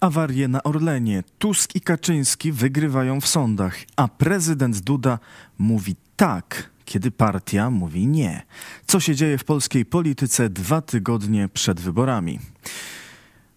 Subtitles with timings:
[0.00, 1.24] Awarie na Orlenie.
[1.38, 5.18] Tusk i Kaczyński wygrywają w sądach, a prezydent Duda
[5.58, 8.42] mówi tak, kiedy partia mówi nie.
[8.86, 12.38] Co się dzieje w polskiej polityce dwa tygodnie przed wyborami?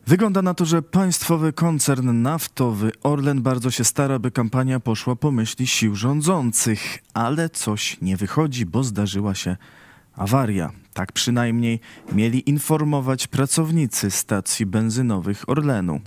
[0.07, 5.31] Wygląda na to, że państwowy koncern naftowy Orlen bardzo się stara, by kampania poszła po
[5.31, 9.57] myśli sił rządzących, ale coś nie wychodzi, bo zdarzyła się
[10.15, 10.71] awaria.
[10.93, 11.79] Tak przynajmniej
[12.11, 16.01] mieli informować pracownicy stacji benzynowych Orlenu.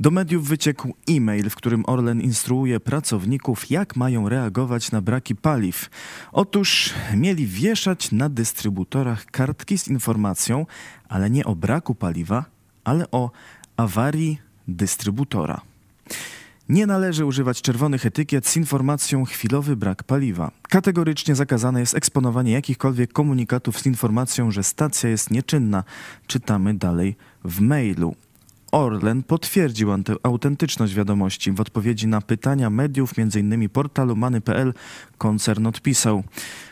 [0.00, 5.90] Do mediów wyciekł e-mail, w którym Orlen instruuje pracowników, jak mają reagować na braki paliw.
[6.32, 10.66] Otóż mieli wieszać na dystrybutorach kartki z informacją,
[11.08, 12.44] ale nie o braku paliwa,
[12.84, 13.30] ale o
[13.76, 14.38] awarii
[14.68, 15.60] dystrybutora.
[16.70, 20.50] Nie należy używać czerwonych etykiet z informacją chwilowy brak paliwa.
[20.62, 25.84] Kategorycznie zakazane jest eksponowanie jakichkolwiek komunikatów z informacją, że stacja jest nieczynna.
[26.26, 28.14] Czytamy dalej w mailu.
[28.72, 29.88] Orlen potwierdził
[30.22, 31.52] autentyczność wiadomości.
[31.52, 33.68] W odpowiedzi na pytania mediów, m.in.
[33.68, 34.74] portalu many.pl,
[35.18, 36.24] koncern odpisał.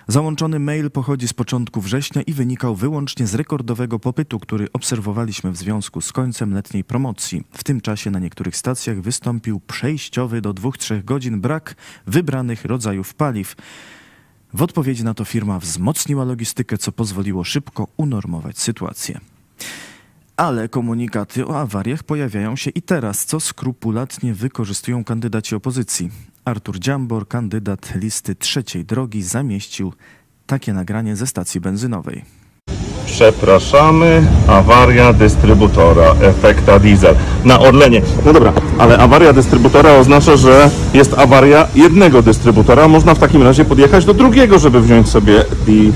[0.08, 5.56] Załączony mail pochodzi z początku września i wynikał wyłącznie z rekordowego popytu, który obserwowaliśmy w
[5.56, 7.44] związku z końcem letniej promocji.
[7.52, 11.74] W tym czasie na niektórych stacjach wystąpił przejściowy do 2-3 godzin brak
[12.06, 13.56] wybranych rodzajów paliw.
[14.54, 19.20] W odpowiedzi na to firma wzmocniła logistykę, co pozwoliło szybko unormować sytuację.
[20.38, 26.10] Ale komunikaty o awariach pojawiają się i teraz, co skrupulatnie wykorzystują kandydaci opozycji.
[26.44, 29.92] Artur Dziambor, kandydat listy trzeciej drogi, zamieścił
[30.46, 32.24] takie nagranie ze stacji benzynowej.
[33.06, 38.02] Przepraszamy, awaria dystrybutora efekta diesel na Orlenie.
[38.26, 42.88] No dobra, ale awaria dystrybutora oznacza, że jest awaria jednego dystrybutora.
[42.88, 45.92] Można w takim razie podjechać do drugiego, żeby wziąć sobie i...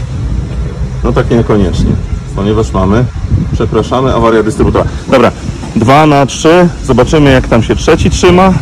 [1.05, 1.91] No tak niekoniecznie,
[2.37, 3.05] ponieważ mamy,
[3.53, 4.85] przepraszamy, awaria dystrybutora.
[5.09, 5.33] Dobra,
[5.77, 8.53] dwa na trzy, zobaczymy jak tam się trzeci trzyma.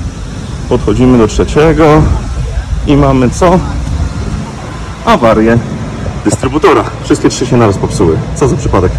[0.69, 2.03] Podchodzimy do trzeciego
[2.87, 3.61] i mamy co?
[5.05, 5.59] Awarię
[6.25, 6.85] dystrybutora.
[7.05, 8.19] Wszystkie trzy się naraz popsuły.
[8.35, 8.93] Co za przypadek?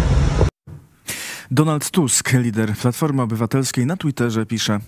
[1.50, 4.78] Donald Tusk, lider Platformy Obywatelskiej, na Twitterze pisze: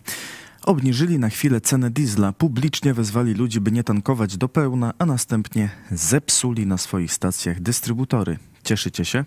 [0.66, 5.70] Obniżyli na chwilę cenę diesla, publicznie wezwali ludzi, by nie tankować do pełna, a następnie
[5.90, 8.38] zepsuli na swoich stacjach dystrybutory.
[8.64, 9.24] Cieszycie się?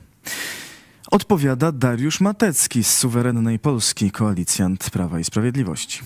[1.12, 6.02] Odpowiada Dariusz Matecki z suwerennej Polski, koalicjant Prawa i Sprawiedliwości.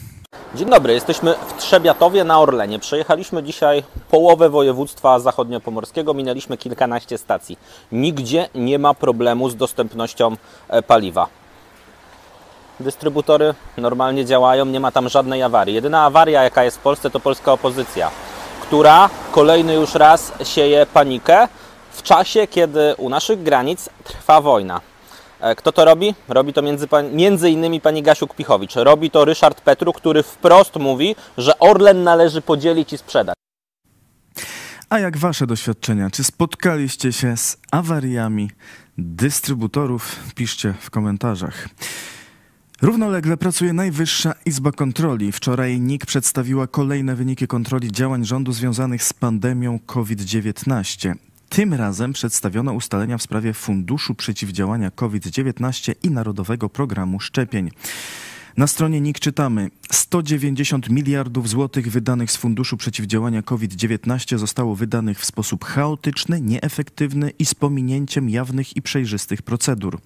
[0.56, 2.80] Dzień dobry, jesteśmy w Trzebiatowie na Orlenie.
[2.80, 7.58] Przejechaliśmy dzisiaj połowę województwa zachodniopomorskiego, minęliśmy kilkanaście stacji.
[7.92, 10.36] Nigdzie nie ma problemu z dostępnością
[10.70, 11.28] e, paliwa.
[12.80, 15.76] Dystrybutory normalnie działają, nie ma tam żadnej awarii.
[15.76, 18.12] Jedyna awaria, jaka jest w Polsce, to polska opozycja,
[18.62, 21.48] która kolejny już raz sieje panikę
[21.92, 24.91] w czasie, kiedy u naszych granic trwa wojna.
[25.42, 26.16] E, kto to robi?
[26.28, 28.84] Robi to między, między innymi pani Gasiuk-Pichowicz.
[28.84, 33.36] Robi to Ryszard Petru, który wprost mówi, że Orlen należy podzielić i sprzedać.
[34.90, 36.10] A jak wasze doświadczenia?
[36.10, 38.50] Czy spotkaliście się z awariami
[38.98, 40.16] dystrybutorów?
[40.36, 41.68] Piszcie w komentarzach.
[42.82, 45.32] Równolegle pracuje Najwyższa Izba Kontroli.
[45.32, 51.14] Wczoraj NIK przedstawiła kolejne wyniki kontroli działań rządu związanych z pandemią COVID-19.
[51.52, 57.72] Tym razem przedstawiono ustalenia w sprawie Funduszu Przeciwdziałania COVID-19 i Narodowego Programu Szczepień.
[58.58, 65.26] Na stronie NIK czytamy: 190 miliardów złotych wydanych z Funduszu Przeciwdziałania COVID-19 zostało wydanych w
[65.26, 70.00] sposób chaotyczny, nieefektywny i z pominięciem jawnych i przejrzystych procedur.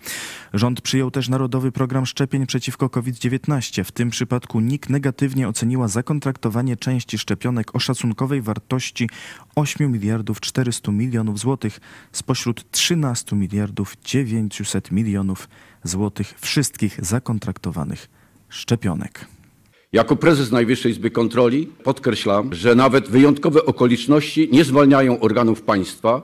[0.53, 3.83] Rząd przyjął też Narodowy Program Szczepień przeciwko COVID-19.
[3.83, 9.09] W tym przypadku NIK negatywnie oceniła zakontraktowanie części szczepionek o szacunkowej wartości
[9.55, 11.79] 8 miliardów 400 milionów złotych
[12.11, 15.49] spośród 13 miliardów 900 milionów
[15.83, 18.14] złotych wszystkich zakontraktowanych
[18.49, 19.25] szczepionek.
[19.93, 26.21] Jako prezes Najwyższej Izby Kontroli podkreślam, że nawet wyjątkowe okoliczności nie zwalniają organów państwa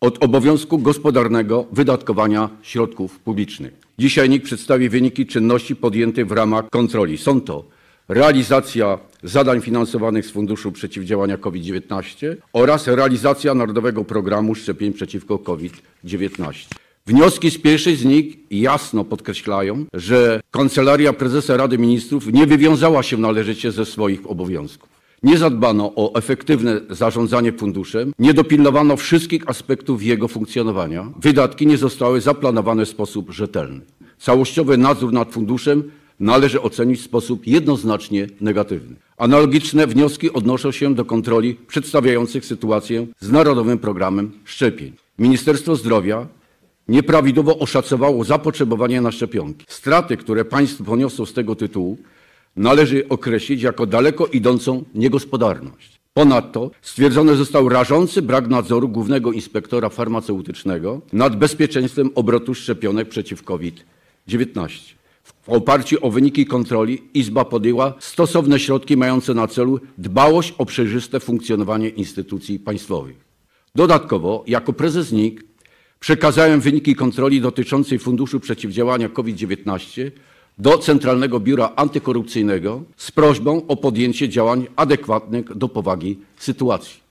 [0.00, 3.72] od obowiązku gospodarnego wydatkowania środków publicznych.
[3.98, 7.18] Dzisiaj NIK przedstawi wyniki czynności podjętych w ramach kontroli.
[7.18, 7.64] Są to
[8.08, 16.83] realizacja zadań finansowanych z Funduszu Przeciwdziałania COVID-19 oraz realizacja Narodowego Programu Szczepień przeciwko COVID-19.
[17.06, 23.16] Wnioski z pierwszej z nich jasno podkreślają, że Kancelaria Prezesa Rady Ministrów nie wywiązała się
[23.16, 24.88] należycie ze swoich obowiązków.
[25.22, 32.20] Nie zadbano o efektywne zarządzanie funduszem, nie dopilnowano wszystkich aspektów jego funkcjonowania, wydatki nie zostały
[32.20, 33.80] zaplanowane w sposób rzetelny.
[34.18, 35.90] Całościowy nadzór nad funduszem
[36.20, 38.96] należy ocenić w sposób jednoznacznie negatywny.
[39.16, 44.92] Analogiczne wnioski odnoszą się do kontroli przedstawiających sytuację z Narodowym Programem Szczepień.
[45.18, 46.26] Ministerstwo Zdrowia
[46.88, 49.66] nieprawidłowo oszacowało zapotrzebowanie na szczepionki.
[49.68, 51.98] Straty, które państwo poniosło z tego tytułu,
[52.56, 56.00] należy określić jako daleko idącą niegospodarność.
[56.14, 64.68] Ponadto stwierdzony został rażący brak nadzoru głównego inspektora farmaceutycznego nad bezpieczeństwem obrotu szczepionek przeciw COVID-19.
[65.22, 71.20] W oparciu o wyniki kontroli Izba podjęła stosowne środki mające na celu dbałość o przejrzyste
[71.20, 73.16] funkcjonowanie instytucji państwowych.
[73.74, 75.44] Dodatkowo, jako prezes NIK
[76.04, 80.10] przekazałem wyniki kontroli dotyczącej Funduszu Przeciwdziałania COVID-19
[80.58, 87.04] do Centralnego Biura Antykorupcyjnego z prośbą o podjęcie działań adekwatnych do powagi sytuacji.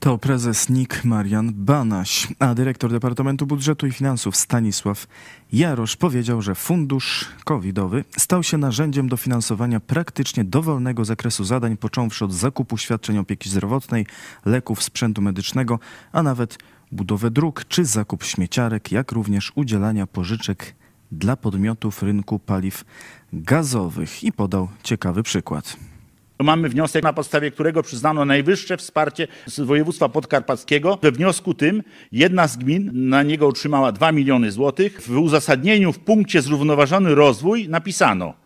[0.00, 5.06] To prezes NIK Marian Banaś, a dyrektor Departamentu Budżetu i Finansów Stanisław
[5.52, 12.24] Jarosz powiedział, że fundusz covidowy stał się narzędziem do finansowania praktycznie dowolnego zakresu zadań, począwszy
[12.24, 14.06] od zakupu świadczeń opieki zdrowotnej,
[14.44, 15.78] leków, sprzętu medycznego,
[16.12, 16.58] a nawet
[16.94, 20.74] budowę dróg czy zakup śmieciarek, jak również udzielania pożyczek
[21.12, 22.84] dla podmiotów rynku paliw
[23.32, 24.24] gazowych.
[24.24, 25.76] I podał ciekawy przykład.
[26.38, 30.98] Mamy wniosek, na podstawie którego przyznano najwyższe wsparcie z województwa podkarpackiego.
[31.02, 31.82] We wniosku tym
[32.12, 35.00] jedna z gmin na niego otrzymała 2 miliony złotych.
[35.00, 38.43] W uzasadnieniu w punkcie zrównoważony rozwój napisano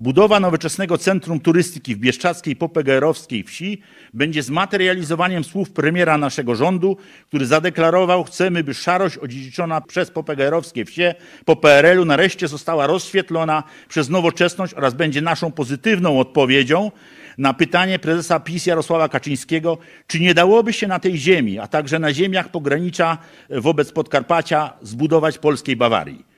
[0.00, 3.82] Budowa nowoczesnego centrum turystyki w Bieszczackiej Popegerowskiej wsi
[4.14, 6.96] będzie zmaterializowaniem słów premiera naszego rządu,
[7.28, 11.14] który zadeklarował, chcemy, by szarość odziedziczona przez Popegerowskie wsie
[11.44, 16.90] po PRL-u nareszcie została rozświetlona przez nowoczesność oraz będzie naszą pozytywną odpowiedzią
[17.38, 21.98] na pytanie prezesa PiS Jarosława Kaczyńskiego, czy nie dałoby się na tej ziemi, a także
[21.98, 23.18] na ziemiach pogranicza
[23.50, 26.29] wobec Podkarpacia zbudować polskiej Bawarii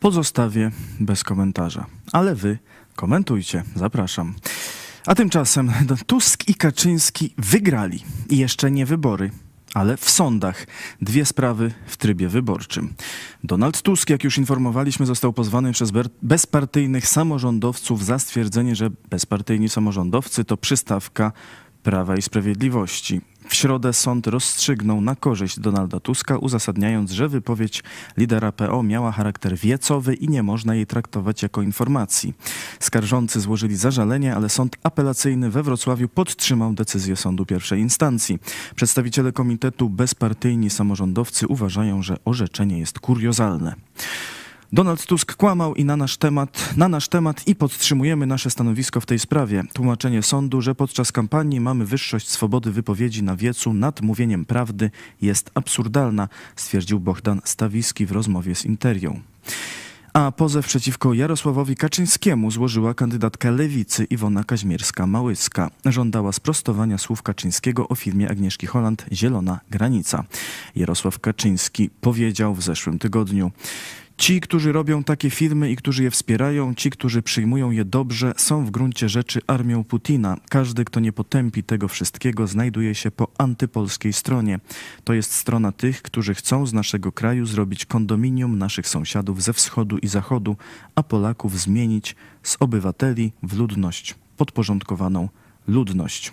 [0.00, 1.86] pozostawię bez komentarza.
[2.12, 2.58] Ale wy
[2.96, 4.34] komentujcie, zapraszam.
[5.06, 5.72] A tymczasem
[6.06, 8.04] Tusk i Kaczyński wygrali.
[8.30, 9.30] I jeszcze nie wybory,
[9.74, 10.66] ale w sądach.
[11.02, 12.94] Dwie sprawy w trybie wyborczym.
[13.44, 15.92] Donald Tusk, jak już informowaliśmy, został pozwany przez
[16.22, 21.32] bezpartyjnych samorządowców za stwierdzenie, że bezpartyjni samorządowcy to przystawka
[21.88, 23.20] Prawa i Sprawiedliwości.
[23.48, 27.82] W środę sąd rozstrzygnął na korzyść Donalda Tuska, uzasadniając, że wypowiedź
[28.16, 32.34] lidera PO miała charakter wiecowy i nie można jej traktować jako informacji.
[32.80, 38.38] Skarżący złożyli zażalenie, ale sąd apelacyjny we Wrocławiu podtrzymał decyzję sądu pierwszej instancji.
[38.76, 43.74] Przedstawiciele komitetu bezpartyjni samorządowcy uważają, że orzeczenie jest kuriozalne.
[44.72, 49.06] Donald Tusk kłamał i na nasz temat, na nasz temat i podtrzymujemy nasze stanowisko w
[49.06, 49.64] tej sprawie.
[49.72, 54.90] Tłumaczenie sądu, że podczas kampanii mamy wyższość swobody wypowiedzi na wiecu nad mówieniem prawdy
[55.22, 59.20] jest absurdalna, stwierdził Bohdan Stawiski w rozmowie z Interią.
[60.12, 65.70] A pozew przeciwko Jarosławowi Kaczyńskiemu złożyła kandydatka lewicy Iwona Kaźmierska-Małyska.
[65.84, 70.24] Żądała sprostowania słów Kaczyńskiego o firmie Agnieszki Holland Zielona Granica.
[70.76, 73.50] Jarosław Kaczyński powiedział w zeszłym tygodniu
[74.18, 78.64] Ci, którzy robią takie firmy i którzy je wspierają, ci, którzy przyjmują je dobrze, są
[78.64, 80.36] w gruncie rzeczy armią Putina.
[80.48, 84.60] Każdy, kto nie potępi tego wszystkiego, znajduje się po antypolskiej stronie.
[85.04, 89.98] To jest strona tych, którzy chcą z naszego kraju zrobić kondominium naszych sąsiadów ze wschodu
[89.98, 90.56] i zachodu,
[90.94, 95.28] a Polaków zmienić z obywateli w ludność, podporządkowaną
[95.68, 96.32] ludność.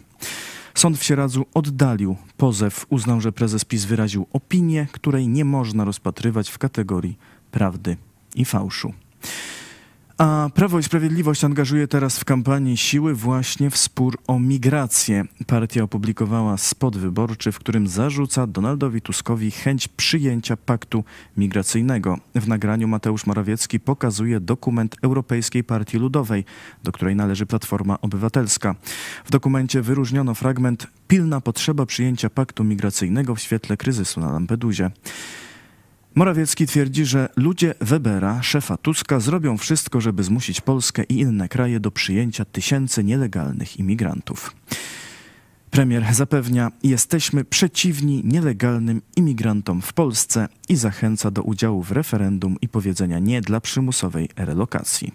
[0.76, 6.50] Sąd w Sieradzu oddalił pozew, uznał, że prezes PiS wyraził opinię, której nie można rozpatrywać
[6.50, 7.18] w kategorii
[7.56, 7.98] prawdy
[8.36, 8.94] i fałszu.
[10.18, 15.26] A Prawo i Sprawiedliwość angażuje teraz w kampanii siły właśnie w spór o migrację.
[15.48, 21.04] Partia opublikowała spot wyborczy, w którym zarzuca Donaldowi Tuskowi chęć przyjęcia paktu
[21.38, 22.18] migracyjnego.
[22.36, 26.46] W nagraniu Mateusz Morawiecki pokazuje dokument Europejskiej Partii Ludowej,
[26.84, 28.76] do której należy Platforma Obywatelska.
[29.26, 34.92] W dokumencie wyróżniono fragment Pilna potrzeba przyjęcia paktu migracyjnego w świetle kryzysu na Lampedusie.
[36.16, 41.80] Morawiecki twierdzi, że ludzie Webera, szefa Tuska, zrobią wszystko, żeby zmusić Polskę i inne kraje
[41.80, 44.56] do przyjęcia tysięcy nielegalnych imigrantów.
[45.72, 52.70] Premier zapewnia, jesteśmy przeciwni nielegalnym imigrantom w Polsce i zachęca do udziału w referendum i
[52.70, 55.14] powiedzenia nie dla przymusowej relokacji.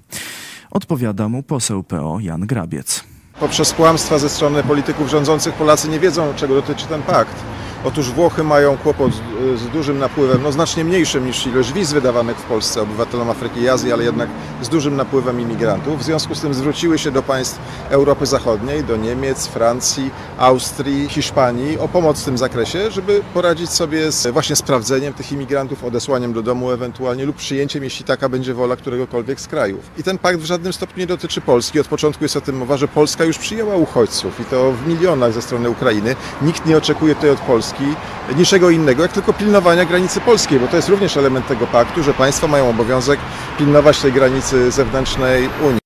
[0.70, 3.04] Odpowiada mu poseł PO Jan Grabiec.
[3.40, 7.36] Poprzez kłamstwa ze strony polityków rządzących Polacy nie wiedzą, czego dotyczy ten pakt.
[7.84, 9.12] Otóż Włochy mają kłopot
[9.56, 13.68] z, dużym napływem, no znacznie mniejszym niż ilość wiz wydawanych w Polsce obywatelom Afryki i
[13.68, 14.28] Azji, ale jednak
[14.62, 15.98] z dużym napływem imigrantów.
[15.98, 17.58] W związku z tym zwróciły się do państw
[17.90, 24.12] Europy Zachodniej, do Niemiec, Francji, Austrii, Hiszpanii o pomoc w tym zakresie, żeby poradzić sobie
[24.12, 28.76] z właśnie sprawdzeniem tych imigrantów, odesłaniem do domu ewentualnie lub przyjęciem, jeśli taka będzie wola
[28.76, 29.90] któregokolwiek z krajów.
[29.98, 31.80] I ten pakt w żadnym stopniu nie dotyczy Polski.
[31.80, 35.32] Od początku jest o tym mowa, że Polska już przyjęła uchodźców i to w milionach
[35.32, 36.16] ze strony Ukrainy.
[36.42, 37.96] Nikt nie oczekuje tutaj od Polski Polski
[38.36, 42.14] niczego innego, jak tylko pilnowania granicy polskiej, bo to jest również element tego paktu, że
[42.14, 43.20] państwa mają obowiązek
[43.58, 45.80] pilnować tej granicy zewnętrznej Unii.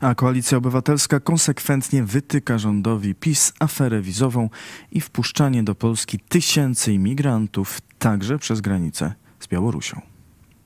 [0.00, 4.48] A Koalicja Obywatelska konsekwentnie wytyka rządowi PiS aferę wizową
[4.92, 10.00] i wpuszczanie do Polski tysięcy imigrantów, także przez granicę z Białorusią.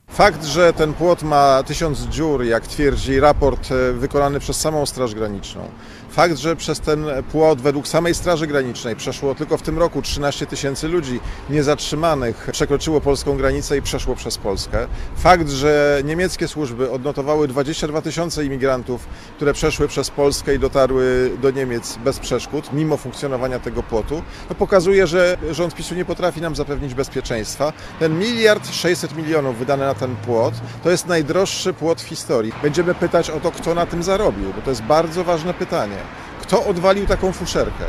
[0.08, 5.14] Fakt, że ten płot ma tysiąc dziur, jak twierdzi raport e, wykonany przez samą Straż
[5.14, 5.68] Graniczną,
[6.14, 10.46] fakt, że przez ten płot według samej Straży Granicznej przeszło tylko w tym roku 13
[10.46, 17.48] tysięcy ludzi niezatrzymanych, przekroczyło polską granicę i przeszło przez Polskę, fakt, że niemieckie służby odnotowały
[17.48, 19.06] 22 tysiące imigrantów,
[19.36, 24.54] które przeszły przez Polskę i dotarły do Niemiec bez przeszkód, mimo funkcjonowania tego płotu, to
[24.54, 27.72] pokazuje, że rząd PiSu nie potrafi nam zapewnić bezpieczeństwa.
[27.98, 32.52] Ten miliard 600 milionów wydane na ten płot to jest najdroższy płot w historii.
[32.62, 36.03] Będziemy pytać o to, kto na tym zarobił, bo to jest bardzo ważne pytanie.
[36.46, 37.84] Kto odwalił taką fuszerkę?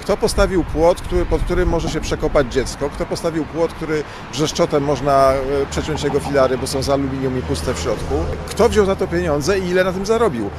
[0.00, 2.90] Kto postawił płot, który, pod którym może się przekopać dziecko?
[2.90, 7.42] Kto postawił płot, który brzeszczotem można e, przeciąć jego filary, bo są z aluminium i
[7.42, 8.14] puste w środku?
[8.48, 10.50] Kto wziął za to pieniądze i ile na tym zarobił?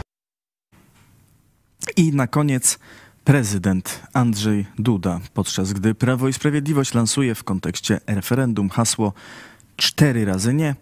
[1.97, 2.79] I na koniec
[3.23, 9.13] prezydent Andrzej Duda, podczas gdy Prawo i Sprawiedliwość lansuje w kontekście referendum hasło
[9.75, 10.75] cztery razy nie,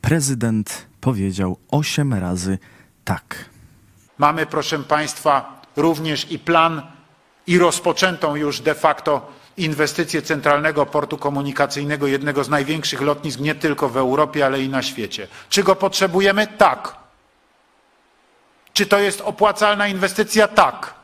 [0.00, 2.58] prezydent powiedział osiem razy
[3.04, 3.44] tak.
[4.18, 6.82] Mamy, proszę Państwa, również i plan
[7.46, 13.88] i rozpoczętą już de facto inwestycję Centralnego Portu Komunikacyjnego, jednego z największych lotnisk nie tylko
[13.88, 15.28] w Europie, ale i na świecie.
[15.48, 16.46] Czy go potrzebujemy?
[16.46, 16.96] Tak.
[18.72, 20.48] Czy to jest opłacalna inwestycja?
[20.48, 20.94] Tak.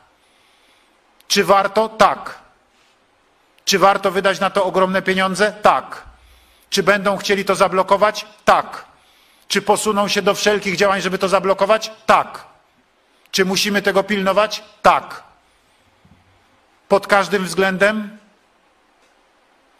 [1.27, 1.89] Czy warto?
[1.89, 2.39] Tak.
[3.65, 5.53] Czy warto wydać na to ogromne pieniądze?
[5.61, 6.03] Tak.
[6.69, 8.25] Czy będą chcieli to zablokować?
[8.45, 8.85] Tak.
[9.47, 11.91] Czy posuną się do wszelkich działań, żeby to zablokować?
[12.05, 12.48] Tak.
[13.31, 14.63] Czy musimy tego pilnować?
[14.81, 15.23] Tak.
[16.87, 18.17] Pod każdym względem?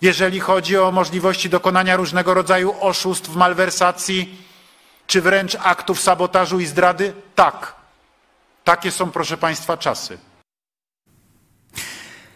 [0.01, 4.37] Jeżeli chodzi o możliwości dokonania różnego rodzaju oszustw, malwersacji,
[5.07, 7.13] czy wręcz aktów sabotażu i zdrady?
[7.35, 7.75] Tak.
[8.63, 10.17] Takie są, proszę Państwa, czasy.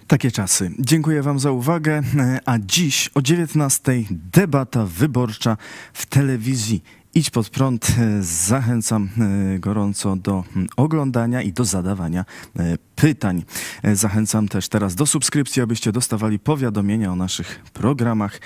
[0.08, 0.72] Takie czasy.
[0.80, 2.02] Dziękuję Wam za uwagę.
[2.46, 5.58] A dziś o 19:00 debata wyborcza
[5.94, 6.84] w telewizji.
[7.16, 7.88] Idź pod prąd.
[8.22, 9.10] Zachęcam
[9.56, 12.26] e, gorąco do mm, oglądania i do zadawania
[12.60, 13.44] e, pytań.
[13.84, 18.40] E, Zachęcam też teraz do subskrypcji, abyście dostawali powiadomienia o naszych programach.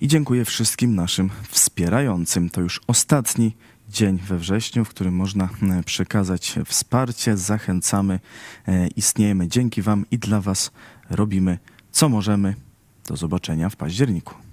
[0.00, 2.50] I dziękuję wszystkim naszym wspierającym.
[2.50, 3.56] To już ostatni
[3.88, 7.36] dzień we wrześniu, w którym można e, przekazać wsparcie.
[7.36, 8.20] Zachęcamy,
[8.68, 10.70] e, istniejemy dzięki Wam i dla Was
[11.10, 11.58] robimy
[11.92, 12.54] co możemy.
[13.06, 14.45] Do zobaczenia w październiku.